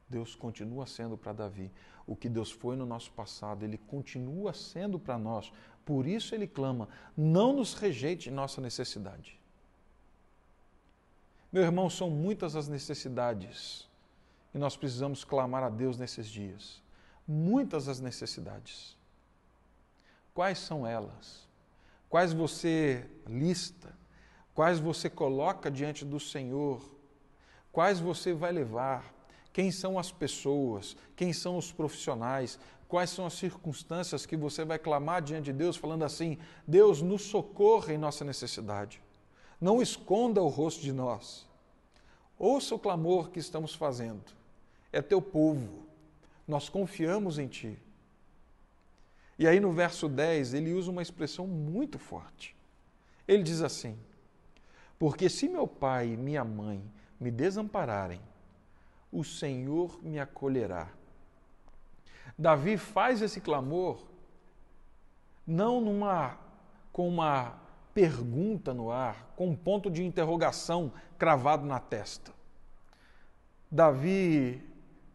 Deus 0.09 0.35
continua 0.35 0.87
sendo 0.87 1.17
para 1.17 1.33
Davi. 1.33 1.71
O 2.05 2.15
que 2.15 2.27
Deus 2.27 2.51
foi 2.51 2.75
no 2.75 2.85
nosso 2.85 3.11
passado, 3.11 3.63
Ele 3.63 3.77
continua 3.77 4.53
sendo 4.53 4.99
para 4.99 5.17
nós. 5.17 5.51
Por 5.85 6.05
isso 6.07 6.33
Ele 6.33 6.47
clama: 6.47 6.89
não 7.15 7.53
nos 7.53 7.73
rejeite 7.73 8.31
nossa 8.31 8.59
necessidade. 8.59 9.39
Meu 11.53 11.63
irmão, 11.63 11.89
são 11.89 12.09
muitas 12.09 12.55
as 12.55 12.67
necessidades 12.67 13.87
e 14.53 14.57
nós 14.57 14.75
precisamos 14.75 15.23
clamar 15.23 15.63
a 15.63 15.69
Deus 15.69 15.97
nesses 15.97 16.27
dias. 16.27 16.81
Muitas 17.25 17.87
as 17.87 18.01
necessidades. 18.01 18.97
Quais 20.33 20.57
são 20.57 20.85
elas? 20.85 21.47
Quais 22.09 22.33
você 22.33 23.07
lista? 23.27 23.93
quais 24.53 24.79
você 24.79 25.09
coloca 25.09 25.69
diante 25.69 26.05
do 26.05 26.19
Senhor, 26.19 26.81
quais 27.71 27.99
você 27.99 28.33
vai 28.33 28.51
levar, 28.51 29.13
quem 29.51 29.71
são 29.71 29.99
as 29.99 30.11
pessoas, 30.11 30.95
quem 31.15 31.33
são 31.33 31.57
os 31.57 31.71
profissionais, 31.71 32.59
quais 32.87 33.09
são 33.09 33.25
as 33.25 33.33
circunstâncias 33.33 34.25
que 34.25 34.37
você 34.37 34.63
vai 34.63 34.77
clamar 34.77 35.21
diante 35.21 35.45
de 35.45 35.53
Deus, 35.53 35.75
falando 35.75 36.03
assim: 36.03 36.37
Deus 36.67 37.01
nos 37.01 37.23
socorra 37.23 37.93
em 37.93 37.97
nossa 37.97 38.23
necessidade. 38.23 39.01
Não 39.63 39.81
esconda 39.81 40.41
o 40.41 40.49
rosto 40.49 40.81
de 40.81 40.91
nós. 40.91 41.47
Ouça 42.37 42.75
o 42.75 42.79
clamor 42.79 43.29
que 43.29 43.39
estamos 43.39 43.73
fazendo. 43.73 44.21
É 44.91 45.01
teu 45.01 45.21
povo. 45.21 45.85
Nós 46.45 46.67
confiamos 46.67 47.39
em 47.39 47.47
ti. 47.47 47.79
E 49.39 49.47
aí 49.47 49.61
no 49.61 49.71
verso 49.71 50.09
10, 50.09 50.53
ele 50.53 50.73
usa 50.73 50.91
uma 50.91 51.01
expressão 51.01 51.47
muito 51.47 51.97
forte. 51.97 52.53
Ele 53.25 53.41
diz 53.41 53.61
assim: 53.61 53.97
porque 54.99 55.29
se 55.29 55.47
meu 55.47 55.65
pai 55.65 56.09
e 56.09 56.17
minha 56.17 56.43
mãe 56.43 56.83
me 57.17 57.31
desampararem, 57.31 58.19
o 59.09 59.23
Senhor 59.23 59.97
me 60.03 60.19
acolherá. 60.19 60.89
Davi 62.37 62.75
faz 62.75 63.21
esse 63.21 63.39
clamor 63.39 64.03
não 65.47 65.79
numa 65.79 66.37
com 66.91 67.07
uma 67.07 67.62
pergunta 67.93 68.73
no 68.73 68.91
ar, 68.91 69.33
com 69.35 69.49
um 69.49 69.55
ponto 69.55 69.89
de 69.89 70.03
interrogação 70.03 70.91
cravado 71.17 71.65
na 71.65 71.79
testa. 71.79 72.31
Davi 73.69 74.61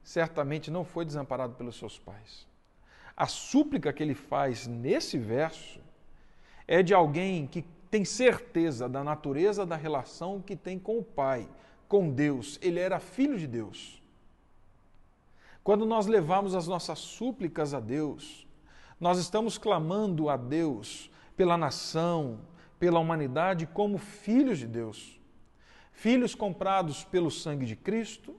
certamente 0.03 0.71
não 0.71 0.85
foi 0.85 1.05
desamparado 1.05 1.55
pelos 1.55 1.77
seus 1.77 1.99
pais. 1.99 2.47
A 3.17 3.27
súplica 3.27 3.93
que 3.93 4.03
ele 4.03 4.15
faz 4.15 4.67
nesse 4.67 5.19
verso 5.19 5.81
é 6.67 6.83
de 6.83 6.95
alguém 6.95 7.47
que 7.47 7.65
tem 7.91 8.05
certeza 8.05 8.89
da 8.89 9.03
natureza 9.03 9.67
da 9.67 9.77
relação 9.77 10.41
que 10.41 10.55
tem 10.55 10.79
com 10.79 10.99
o 10.99 11.03
Pai, 11.03 11.49
com 11.89 12.11
Deus. 12.11 12.59
Ele 12.63 12.79
era 12.79 13.01
filho 13.01 13.39
de 13.39 13.47
Deus. 13.47 14.03
Quando 15.65 15.85
nós 15.85 16.07
levamos 16.07 16.55
as 16.55 16.69
nossas 16.69 16.99
súplicas 16.99 17.75
a 17.75 17.81
Deus, 17.81 18.47
nós 19.01 19.19
estamos 19.19 19.59
clamando 19.59 20.29
a 20.29 20.37
Deus 20.37 21.11
pela 21.37 21.57
nação, 21.57 22.39
pela 22.79 22.99
humanidade 22.99 23.67
como 23.67 23.99
filhos 23.99 24.59
de 24.59 24.67
Deus. 24.67 25.19
Filhos 25.93 26.35
comprados 26.35 27.05
pelo 27.05 27.31
sangue 27.31 27.67
de 27.67 27.75
Cristo, 27.75 28.37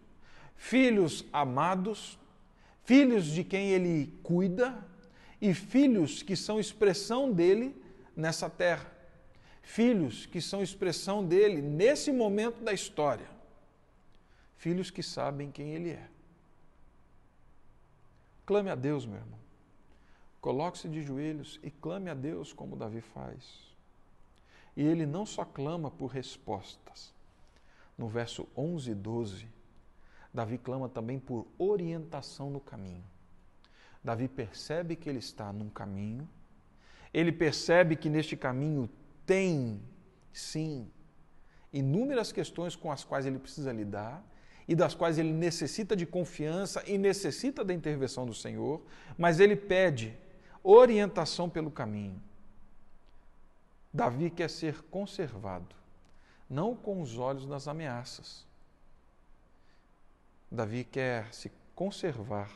filhos 0.55 1.25
amados, 1.33 2.17
filhos 2.83 3.25
de 3.25 3.43
quem 3.43 3.69
Ele 3.69 4.17
cuida 4.23 4.85
e 5.41 5.53
filhos 5.53 6.21
que 6.21 6.35
são 6.35 6.59
expressão 6.59 7.31
dele 7.31 7.75
nessa 8.15 8.49
terra. 8.49 8.89
Filhos 9.61 10.25
que 10.25 10.41
são 10.41 10.63
expressão 10.63 11.23
dele 11.23 11.61
nesse 11.61 12.11
momento 12.11 12.63
da 12.63 12.73
história. 12.73 13.29
Filhos 14.57 14.89
que 14.89 15.03
sabem 15.03 15.51
quem 15.51 15.69
Ele 15.69 15.91
é. 15.91 16.07
Clame 18.45 18.69
a 18.69 18.75
Deus, 18.75 19.05
meu 19.05 19.17
irmão. 19.17 19.39
Coloque-se 20.41 20.87
de 20.87 21.03
joelhos 21.03 21.59
e 21.61 21.69
clame 21.69 22.09
a 22.09 22.13
Deus 22.13 22.51
como 22.51 22.75
Davi 22.75 23.01
faz. 23.01 23.68
E 24.79 24.81
ele 24.81 25.05
não 25.05 25.25
só 25.25 25.43
clama 25.43 25.91
por 25.91 26.07
respostas. 26.07 27.13
No 27.97 28.07
verso 28.07 28.47
11 28.55 28.91
e 28.91 28.95
12, 28.95 29.47
Davi 30.33 30.57
clama 30.57 30.87
também 30.87 31.19
por 31.19 31.45
orientação 31.57 32.49
no 32.49 32.61
caminho. 32.61 33.03
Davi 34.01 34.29
percebe 34.29 34.95
que 34.95 35.09
ele 35.09 35.19
está 35.19 35.51
num 35.51 35.69
caminho, 35.69 36.25
ele 37.13 37.29
percebe 37.29 37.97
que 37.97 38.09
neste 38.09 38.37
caminho 38.37 38.89
tem, 39.25 39.81
sim, 40.31 40.89
inúmeras 41.73 42.31
questões 42.31 42.73
com 42.73 42.89
as 42.89 43.03
quais 43.03 43.25
ele 43.25 43.37
precisa 43.37 43.73
lidar 43.73 44.25
e 44.65 44.75
das 44.75 44.95
quais 44.95 45.17
ele 45.17 45.33
necessita 45.33 45.93
de 45.93 46.05
confiança 46.05 46.81
e 46.87 46.97
necessita 46.97 47.65
da 47.65 47.73
intervenção 47.73 48.25
do 48.25 48.33
Senhor, 48.33 48.81
mas 49.17 49.41
ele 49.41 49.57
pede 49.57 50.17
orientação 50.63 51.49
pelo 51.49 51.69
caminho. 51.69 52.28
Davi 53.93 54.29
quer 54.29 54.49
ser 54.49 54.81
conservado, 54.83 55.75
não 56.49 56.75
com 56.75 57.01
os 57.01 57.17
olhos 57.17 57.45
das 57.45 57.67
ameaças. 57.67 58.45
Davi 60.51 60.83
quer 60.83 61.33
se 61.33 61.51
conservar 61.75 62.51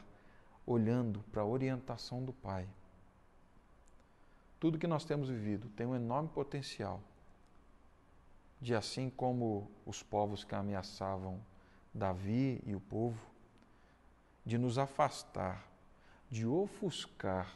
olhando 0.66 1.24
para 1.32 1.42
a 1.42 1.46
orientação 1.46 2.24
do 2.24 2.34
Pai. 2.34 2.68
Tudo 4.60 4.78
que 4.78 4.88
nós 4.88 5.04
temos 5.06 5.30
vivido 5.30 5.70
tem 5.70 5.86
um 5.86 5.96
enorme 5.96 6.30
potencial 6.30 7.02
de 8.64 8.74
assim 8.74 9.10
como 9.10 9.70
os 9.86 10.02
povos 10.02 10.46
que 10.46 10.56
ameaçavam 10.56 11.38
Davi 11.94 12.62
e 12.66 12.74
o 12.74 12.80
povo, 12.80 13.20
de 14.46 14.58
nos 14.58 14.78
afastar, 14.78 15.68
de 16.32 16.48
ofuscar 16.48 17.56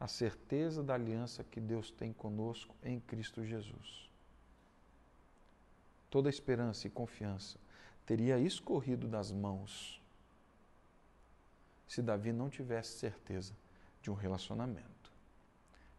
a 0.00 0.08
certeza 0.08 0.82
da 0.82 0.94
aliança 0.94 1.44
que 1.44 1.60
Deus 1.60 1.90
tem 1.90 2.10
conosco 2.10 2.74
em 2.82 2.98
Cristo 3.00 3.44
Jesus. 3.44 4.08
Toda 6.08 6.30
esperança 6.30 6.86
e 6.86 6.90
confiança 6.90 7.58
teria 8.06 8.38
escorrido 8.38 9.06
das 9.06 9.30
mãos 9.30 10.00
se 11.86 12.00
Davi 12.00 12.32
não 12.32 12.48
tivesse 12.48 12.98
certeza 12.98 13.52
de 14.00 14.10
um 14.10 14.14
relacionamento, 14.14 15.12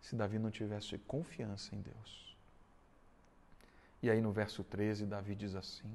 se 0.01 0.15
Davi 0.15 0.39
não 0.39 0.49
tivesse 0.49 0.97
confiança 0.99 1.75
em 1.75 1.81
Deus. 1.81 2.35
E 4.01 4.09
aí 4.09 4.19
no 4.19 4.31
verso 4.31 4.63
13, 4.63 5.05
Davi 5.05 5.35
diz 5.35 5.53
assim: 5.53 5.93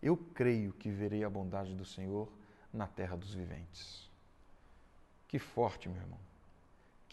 Eu 0.00 0.16
creio 0.16 0.72
que 0.72 0.90
verei 0.90 1.24
a 1.24 1.30
bondade 1.30 1.74
do 1.74 1.84
Senhor 1.84 2.32
na 2.72 2.86
terra 2.86 3.16
dos 3.16 3.34
viventes. 3.34 4.08
Que 5.28 5.38
forte, 5.38 5.88
meu 5.88 6.00
irmão. 6.00 6.35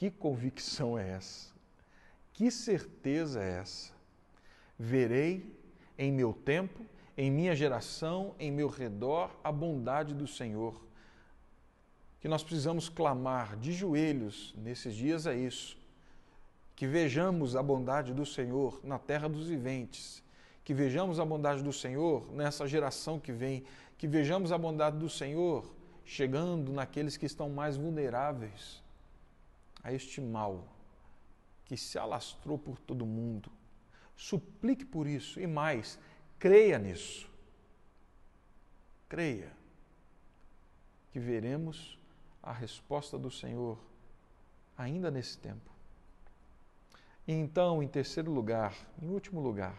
Que 0.04 0.12
convicção 0.12 1.00
é 1.00 1.12
essa? 1.12 1.50
Que 2.34 2.52
certeza 2.52 3.42
é 3.42 3.60
essa? 3.60 3.94
Verei 4.78 5.58
em 5.98 6.12
meu 6.12 6.34
tempo, 6.34 6.86
em 7.18 7.32
minha 7.32 7.56
geração, 7.56 8.36
em 8.38 8.52
meu 8.52 8.68
redor, 8.68 9.32
a 9.42 9.50
bondade 9.50 10.14
do 10.14 10.28
Senhor. 10.28 10.76
Que 12.20 12.28
nós 12.28 12.44
precisamos 12.44 12.90
clamar 12.90 13.56
de 13.56 13.72
joelhos 13.72 14.54
nesses 14.58 14.94
dias 14.94 15.26
é 15.26 15.38
isso. 15.38 15.78
Que 16.76 16.86
vejamos 16.86 17.56
a 17.56 17.64
bondade 17.64 18.14
do 18.14 18.26
Senhor 18.26 18.82
na 18.84 19.00
terra 19.00 19.30
dos 19.30 19.48
viventes. 19.48 20.22
Que 20.66 20.74
vejamos 20.74 21.18
a 21.18 21.24
bondade 21.24 21.64
do 21.64 21.72
Senhor 21.72 22.30
nessa 22.34 22.68
geração 22.68 23.22
que 23.22 23.32
vem. 23.32 23.64
Que 23.98 24.06
vejamos 24.06 24.52
a 24.52 24.58
bondade 24.58 24.98
do 24.98 25.10
Senhor 25.10 25.74
chegando 26.04 26.74
naqueles 26.74 27.16
que 27.16 27.26
estão 27.26 27.50
mais 27.50 27.78
vulneráveis 27.78 28.83
a 29.84 29.92
este 29.92 30.22
mal 30.22 30.68
que 31.66 31.76
se 31.76 31.98
alastrou 31.98 32.58
por 32.58 32.80
todo 32.80 33.06
mundo. 33.06 33.52
Suplique 34.16 34.86
por 34.86 35.08
isso 35.08 35.40
e 35.40 35.48
mais, 35.48 36.00
creia 36.40 36.80
nisso. 36.80 37.30
Creia 39.10 39.52
que 41.12 41.20
veremos 41.20 42.00
a 42.42 42.52
resposta 42.52 43.18
do 43.18 43.30
Senhor 43.30 43.78
ainda 44.78 45.12
nesse 45.12 45.38
tempo. 45.38 45.72
E 47.28 47.34
então, 47.34 47.82
em 47.82 47.88
terceiro 47.88 48.32
lugar, 48.32 48.76
em 49.02 49.10
último 49.10 49.40
lugar, 49.40 49.78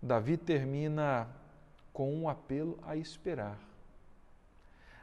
Davi 0.00 0.36
termina 0.36 1.28
com 1.92 2.14
um 2.14 2.28
apelo 2.28 2.78
a 2.82 2.96
esperar. 2.96 3.58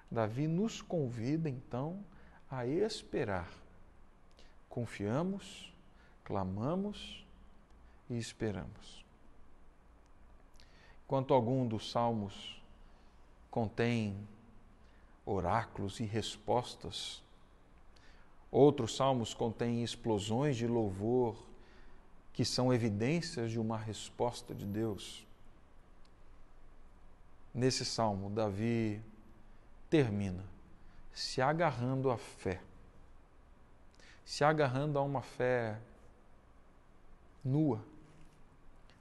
Davi 0.09 0.47
nos 0.47 0.81
convida 0.81 1.49
então 1.49 2.03
a 2.49 2.65
esperar 2.65 3.49
confiamos, 4.69 5.73
clamamos 6.23 7.25
e 8.09 8.17
esperamos. 8.17 9.03
Enquanto 11.05 11.33
algum 11.33 11.67
dos 11.67 11.91
salmos 11.91 12.61
contém 13.49 14.15
oráculos 15.25 15.99
e 15.99 16.03
respostas, 16.03 17.21
outros 18.51 18.95
salmos 18.95 19.33
contêm 19.33 19.83
explosões 19.83 20.55
de 20.55 20.67
louvor 20.67 21.35
que 22.31 22.45
são 22.45 22.73
evidências 22.73 23.51
de 23.51 23.59
uma 23.59 23.77
resposta 23.77 24.53
de 24.53 24.65
Deus. 24.65 25.25
Nesse 27.53 27.83
salmo, 27.83 28.29
Davi 28.29 29.01
termina 29.89 30.45
se 31.11 31.41
agarrando 31.41 32.11
à 32.11 32.17
fé 32.17 32.61
se 34.29 34.43
agarrando 34.43 34.99
a 34.99 35.01
uma 35.01 35.23
fé 35.23 35.79
nua, 37.43 37.83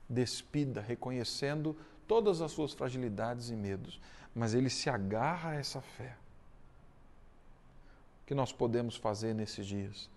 despida, 0.09 0.81
reconhecendo 0.81 1.77
todas 2.07 2.41
as 2.41 2.51
suas 2.51 2.73
fragilidades 2.73 3.51
e 3.51 3.55
medos, 3.55 4.01
mas 4.35 4.55
ele 4.55 4.71
se 4.71 4.89
agarra 4.89 5.51
a 5.51 5.55
essa 5.57 5.83
fé. 5.83 6.17
O 8.23 8.27
que 8.27 8.35
nós 8.35 8.55
podemos 8.55 8.97
fazer 8.97 9.35
nesses 9.35 9.67
dias 9.67 10.09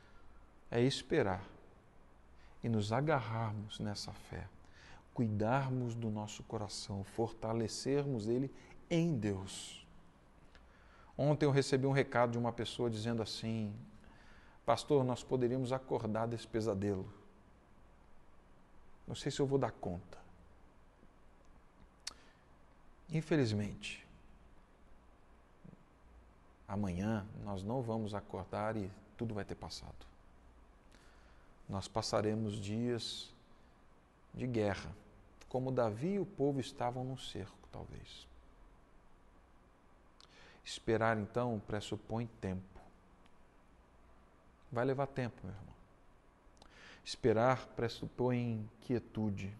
é 0.71 0.81
esperar 0.81 1.43
e 2.63 2.69
nos 2.69 2.93
agarrarmos 2.93 3.81
nessa 3.81 4.13
fé, 4.13 4.47
cuidarmos 5.13 5.93
do 5.93 6.09
nosso 6.09 6.41
coração, 6.43 7.03
fortalecermos 7.03 8.29
ele 8.29 8.49
em 8.89 9.13
Deus. 9.13 9.85
Ontem 11.17 11.45
eu 11.45 11.51
recebi 11.51 11.85
um 11.85 11.91
recado 11.91 12.31
de 12.31 12.37
uma 12.37 12.53
pessoa 12.53 12.89
dizendo 12.89 13.21
assim: 13.21 13.75
Pastor, 14.65 15.03
nós 15.03 15.23
poderíamos 15.23 15.71
acordar 15.71 16.27
desse 16.27 16.47
pesadelo. 16.47 17.11
Não 19.07 19.15
sei 19.15 19.31
se 19.31 19.39
eu 19.39 19.45
vou 19.45 19.57
dar 19.57 19.71
conta. 19.71 20.17
Infelizmente, 23.09 24.07
amanhã 26.67 27.25
nós 27.43 27.61
não 27.63 27.81
vamos 27.81 28.13
acordar 28.13 28.77
e 28.77 28.89
tudo 29.17 29.33
vai 29.33 29.43
ter 29.43 29.55
passado. 29.55 30.05
Nós 31.67 31.87
passaremos 31.87 32.55
dias 32.55 33.29
de 34.33 34.47
guerra, 34.47 34.89
como 35.49 35.71
Davi 35.71 36.13
e 36.13 36.19
o 36.19 36.25
povo 36.25 36.61
estavam 36.61 37.03
no 37.03 37.17
cerco, 37.17 37.67
talvez. 37.71 38.25
Esperar 40.63 41.17
então 41.17 41.61
pressupõe 41.67 42.27
tempo. 42.39 42.70
Vai 44.71 44.85
levar 44.85 45.07
tempo, 45.07 45.35
meu 45.43 45.53
irmão. 45.53 45.73
Esperar 47.03 47.67
pressupõe 47.67 48.69
quietude. 48.81 49.53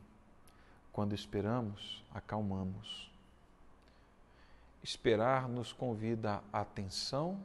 Quando 0.94 1.14
esperamos, 1.14 2.04
acalmamos. 2.14 3.12
Esperar 4.84 5.48
nos 5.48 5.74
convida 5.74 6.42
a 6.52 6.62
atenção 6.62 7.42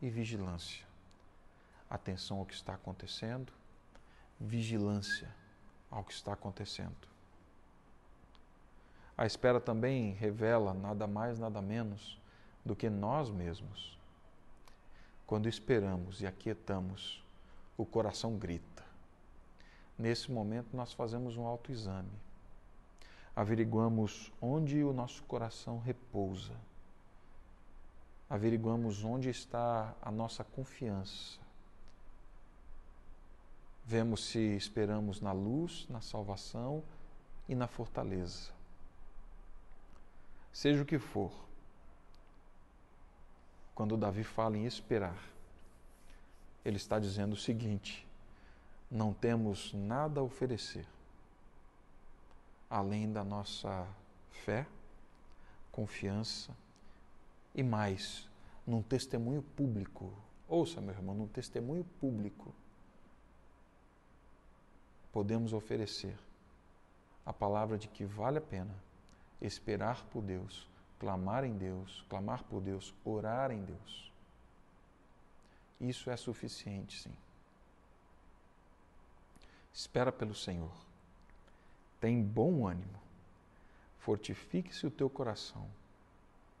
e 0.00 0.08
vigilância. 0.08 0.84
Atenção 1.90 2.38
ao 2.38 2.46
que 2.46 2.54
está 2.54 2.74
acontecendo, 2.74 3.52
vigilância 4.40 5.28
ao 5.90 6.02
que 6.02 6.12
está 6.12 6.32
acontecendo. 6.32 7.08
A 9.16 9.26
espera 9.26 9.60
também 9.60 10.12
revela 10.12 10.74
nada 10.74 11.06
mais, 11.06 11.38
nada 11.38 11.62
menos 11.62 12.18
do 12.64 12.74
que 12.74 12.90
nós 12.90 13.30
mesmos. 13.30 13.96
Quando 15.26 15.48
esperamos 15.48 16.20
e 16.20 16.26
aquietamos, 16.26 17.24
o 17.76 17.86
coração 17.86 18.36
grita. 18.36 18.84
Nesse 19.98 20.30
momento, 20.30 20.76
nós 20.76 20.92
fazemos 20.92 21.36
um 21.36 21.46
autoexame. 21.46 22.10
Averiguamos 23.34 24.32
onde 24.40 24.84
o 24.84 24.92
nosso 24.92 25.22
coração 25.24 25.78
repousa. 25.78 26.54
Averiguamos 28.28 29.02
onde 29.04 29.28
está 29.28 29.94
a 30.02 30.10
nossa 30.10 30.44
confiança. 30.44 31.38
Vemos 33.84 34.24
se 34.24 34.38
esperamos 34.38 35.20
na 35.20 35.32
luz, 35.32 35.86
na 35.88 36.00
salvação 36.00 36.82
e 37.48 37.54
na 37.54 37.66
fortaleza. 37.66 38.50
Seja 40.52 40.82
o 40.82 40.86
que 40.86 40.98
for, 40.98 41.32
quando 43.74 43.96
Davi 43.96 44.24
fala 44.24 44.56
em 44.56 44.66
esperar, 44.66 45.18
ele 46.64 46.76
está 46.76 46.98
dizendo 46.98 47.32
o 47.32 47.36
seguinte: 47.36 48.06
não 48.90 49.12
temos 49.12 49.72
nada 49.72 50.20
a 50.20 50.22
oferecer 50.22 50.86
além 52.74 53.12
da 53.12 53.22
nossa 53.22 53.86
fé, 54.30 54.66
confiança 55.70 56.56
e 57.54 57.62
mais, 57.62 58.28
num 58.66 58.82
testemunho 58.82 59.42
público. 59.42 60.12
Ouça, 60.48 60.80
meu 60.80 60.92
irmão, 60.92 61.14
num 61.14 61.28
testemunho 61.28 61.84
público, 62.00 62.52
podemos 65.12 65.52
oferecer 65.52 66.18
a 67.24 67.32
palavra 67.32 67.78
de 67.78 67.86
que 67.86 68.04
vale 68.04 68.38
a 68.38 68.42
pena 68.42 68.74
esperar 69.40 70.04
por 70.06 70.20
Deus, 70.22 70.68
clamar 70.98 71.44
em 71.44 71.56
Deus, 71.56 72.04
clamar 72.08 72.42
por 72.44 72.60
Deus, 72.60 72.94
orar 73.04 73.50
em 73.50 73.62
Deus. 73.64 74.12
Isso 75.80 76.10
é 76.10 76.16
suficiente, 76.16 77.00
sim. 77.00 77.14
Espera 79.72 80.12
pelo 80.12 80.34
Senhor. 80.34 80.72
Tem 82.00 82.22
bom 82.22 82.66
ânimo. 82.66 83.00
Fortifique-se 83.98 84.86
o 84.86 84.90
teu 84.90 85.10
coração. 85.10 85.68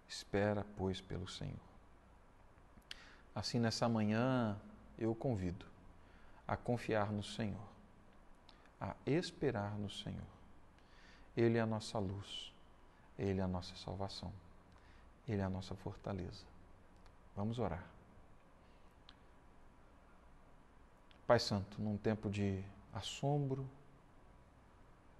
Espera, 0.08 0.66
pois, 0.76 1.00
pelo 1.00 1.28
Senhor. 1.28 1.60
Assim, 3.34 3.58
nessa 3.58 3.88
manhã, 3.88 4.58
eu 4.98 5.14
convido 5.14 5.66
a 6.46 6.56
confiar 6.56 7.10
no 7.10 7.22
Senhor, 7.22 7.68
a 8.80 8.94
esperar 9.06 9.76
no 9.78 9.90
Senhor. 9.90 10.22
Ele 11.36 11.58
é 11.58 11.60
a 11.60 11.66
nossa 11.66 11.98
luz, 11.98 12.53
Ele 13.18 13.40
é 13.40 13.42
a 13.42 13.48
nossa 13.48 13.74
salvação, 13.76 14.32
Ele 15.28 15.40
é 15.40 15.44
a 15.44 15.50
nossa 15.50 15.74
fortaleza. 15.74 16.44
Vamos 17.36 17.58
orar. 17.58 17.84
Pai 21.26 21.38
Santo, 21.38 21.80
num 21.80 21.96
tempo 21.96 22.28
de 22.28 22.62
assombro, 22.92 23.66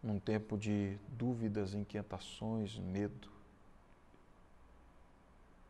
num 0.02 0.18
tempo 0.18 0.58
de 0.58 0.98
dúvidas, 1.08 1.72
inquietações, 1.72 2.78
medo. 2.78 3.28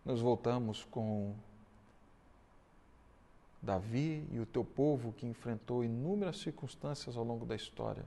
Nos 0.05 0.21
voltamos 0.21 0.85
com 0.85 1.35
Davi 3.63 4.27
e 4.31 4.41
o 4.41 4.45
teu 4.45 4.65
povo 4.65 5.13
que 5.13 5.25
enfrentou 5.25 5.85
inúmeras 5.85 6.39
circunstâncias 6.39 7.17
ao 7.17 7.25
longo 7.25 7.47
da 7.47 7.55
história, 7.55 8.05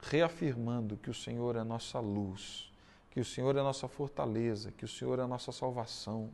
reafirmando 0.00 0.96
que 0.96 1.10
o 1.10 1.14
Senhor 1.14 1.56
é 1.56 1.64
nossa 1.64 1.98
luz, 1.98 2.72
que 3.10 3.20
o 3.20 3.24
Senhor 3.24 3.56
é 3.56 3.62
nossa 3.62 3.88
fortaleza, 3.88 4.72
que 4.72 4.84
o 4.84 4.88
Senhor 4.88 5.18
é 5.18 5.26
nossa 5.26 5.52
salvação. 5.52 6.30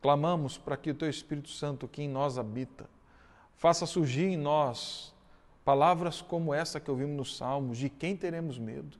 Clamamos 0.00 0.56
para 0.56 0.76
que 0.76 0.90
o 0.90 0.94
teu 0.94 1.10
Espírito 1.10 1.48
Santo, 1.48 1.88
que 1.88 2.02
em 2.02 2.08
nós 2.08 2.38
habita, 2.38 2.88
Faça 3.58 3.86
surgir 3.86 4.26
em 4.26 4.36
nós 4.36 5.12
palavras 5.64 6.22
como 6.22 6.54
essa 6.54 6.78
que 6.78 6.90
ouvimos 6.90 7.16
nos 7.16 7.36
Salmos: 7.36 7.76
de 7.76 7.90
quem 7.90 8.16
teremos 8.16 8.56
medo? 8.56 8.96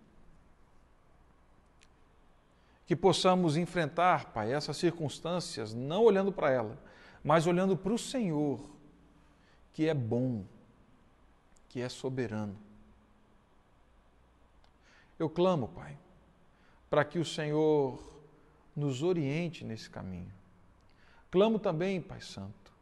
Que 2.84 2.96
possamos 2.96 3.56
enfrentar, 3.56 4.32
Pai, 4.32 4.52
essas 4.52 4.76
circunstâncias, 4.76 5.72
não 5.72 6.02
olhando 6.02 6.32
para 6.32 6.50
ela, 6.50 6.76
mas 7.22 7.46
olhando 7.46 7.76
para 7.76 7.92
o 7.92 7.98
Senhor, 7.98 8.60
que 9.72 9.86
é 9.88 9.94
bom, 9.94 10.44
que 11.68 11.80
é 11.80 11.88
soberano. 11.88 12.56
Eu 15.18 15.28
clamo, 15.28 15.68
Pai, 15.68 15.98
para 16.88 17.04
que 17.04 17.18
o 17.18 17.24
Senhor 17.24 17.98
nos 18.74 19.02
oriente 19.02 19.64
nesse 19.64 19.90
caminho. 19.90 20.32
Clamo 21.30 21.58
também, 21.58 22.00
Pai 22.00 22.20
Santo, 22.20 22.72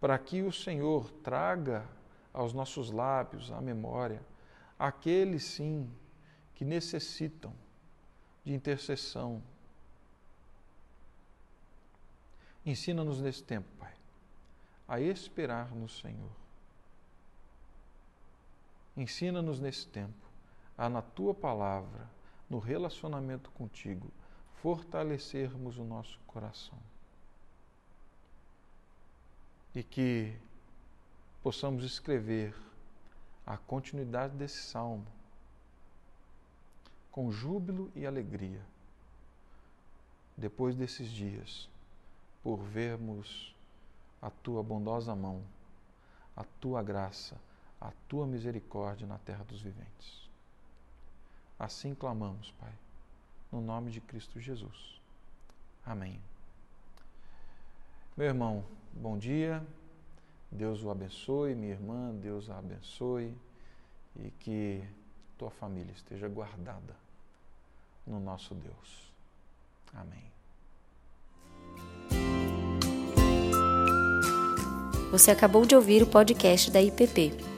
para 0.00 0.18
que 0.18 0.42
o 0.42 0.50
Senhor 0.50 1.10
traga 1.22 1.86
aos 2.32 2.52
nossos 2.52 2.90
lábios, 2.90 3.50
à 3.52 3.60
memória, 3.60 4.22
aqueles 4.78 5.44
sim 5.44 5.90
que 6.54 6.64
necessitam 6.64 7.52
de 8.44 8.54
intercessão. 8.54 9.42
Ensina-nos 12.64 13.20
nesse 13.20 13.42
tempo, 13.42 13.68
Pai, 13.78 13.92
a 14.86 15.00
esperar 15.00 15.74
no 15.74 15.88
Senhor. 15.88 16.30
Ensina-nos 18.96 19.60
nesse 19.60 19.86
tempo 19.86 20.27
a, 20.78 20.88
na 20.88 21.02
tua 21.02 21.34
palavra, 21.34 22.08
no 22.48 22.60
relacionamento 22.60 23.50
contigo, 23.50 24.10
fortalecermos 24.62 25.76
o 25.76 25.84
nosso 25.84 26.18
coração 26.26 26.78
e 29.74 29.82
que 29.82 30.34
possamos 31.42 31.84
escrever 31.84 32.54
a 33.46 33.56
continuidade 33.56 34.34
desse 34.36 34.62
salmo 34.62 35.06
com 37.10 37.32
júbilo 37.32 37.90
e 37.94 38.06
alegria, 38.06 38.60
depois 40.36 40.76
desses 40.76 41.10
dias, 41.10 41.68
por 42.42 42.58
vermos 42.58 43.54
a 44.22 44.30
tua 44.30 44.62
bondosa 44.62 45.14
mão, 45.14 45.42
a 46.36 46.44
tua 46.60 46.82
graça, 46.82 47.36
a 47.80 47.90
tua 48.08 48.26
misericórdia 48.26 49.06
na 49.06 49.18
terra 49.18 49.44
dos 49.44 49.60
viventes. 49.60 50.27
Assim 51.58 51.94
clamamos, 51.94 52.52
Pai, 52.52 52.72
no 53.50 53.60
nome 53.60 53.90
de 53.90 54.00
Cristo 54.00 54.38
Jesus. 54.38 55.00
Amém. 55.84 56.20
Meu 58.16 58.26
irmão, 58.26 58.64
bom 58.92 59.18
dia. 59.18 59.64
Deus 60.50 60.82
o 60.82 60.90
abençoe, 60.90 61.54
minha 61.54 61.72
irmã, 61.72 62.14
Deus 62.14 62.48
a 62.48 62.58
abençoe 62.58 63.34
e 64.16 64.30
que 64.40 64.82
tua 65.36 65.50
família 65.50 65.92
esteja 65.92 66.28
guardada 66.28 66.96
no 68.06 68.18
nosso 68.18 68.54
Deus. 68.54 69.12
Amém. 69.92 70.24
Você 75.10 75.30
acabou 75.30 75.64
de 75.64 75.74
ouvir 75.74 76.02
o 76.02 76.06
podcast 76.06 76.70
da 76.70 76.80
IPP. 76.82 77.57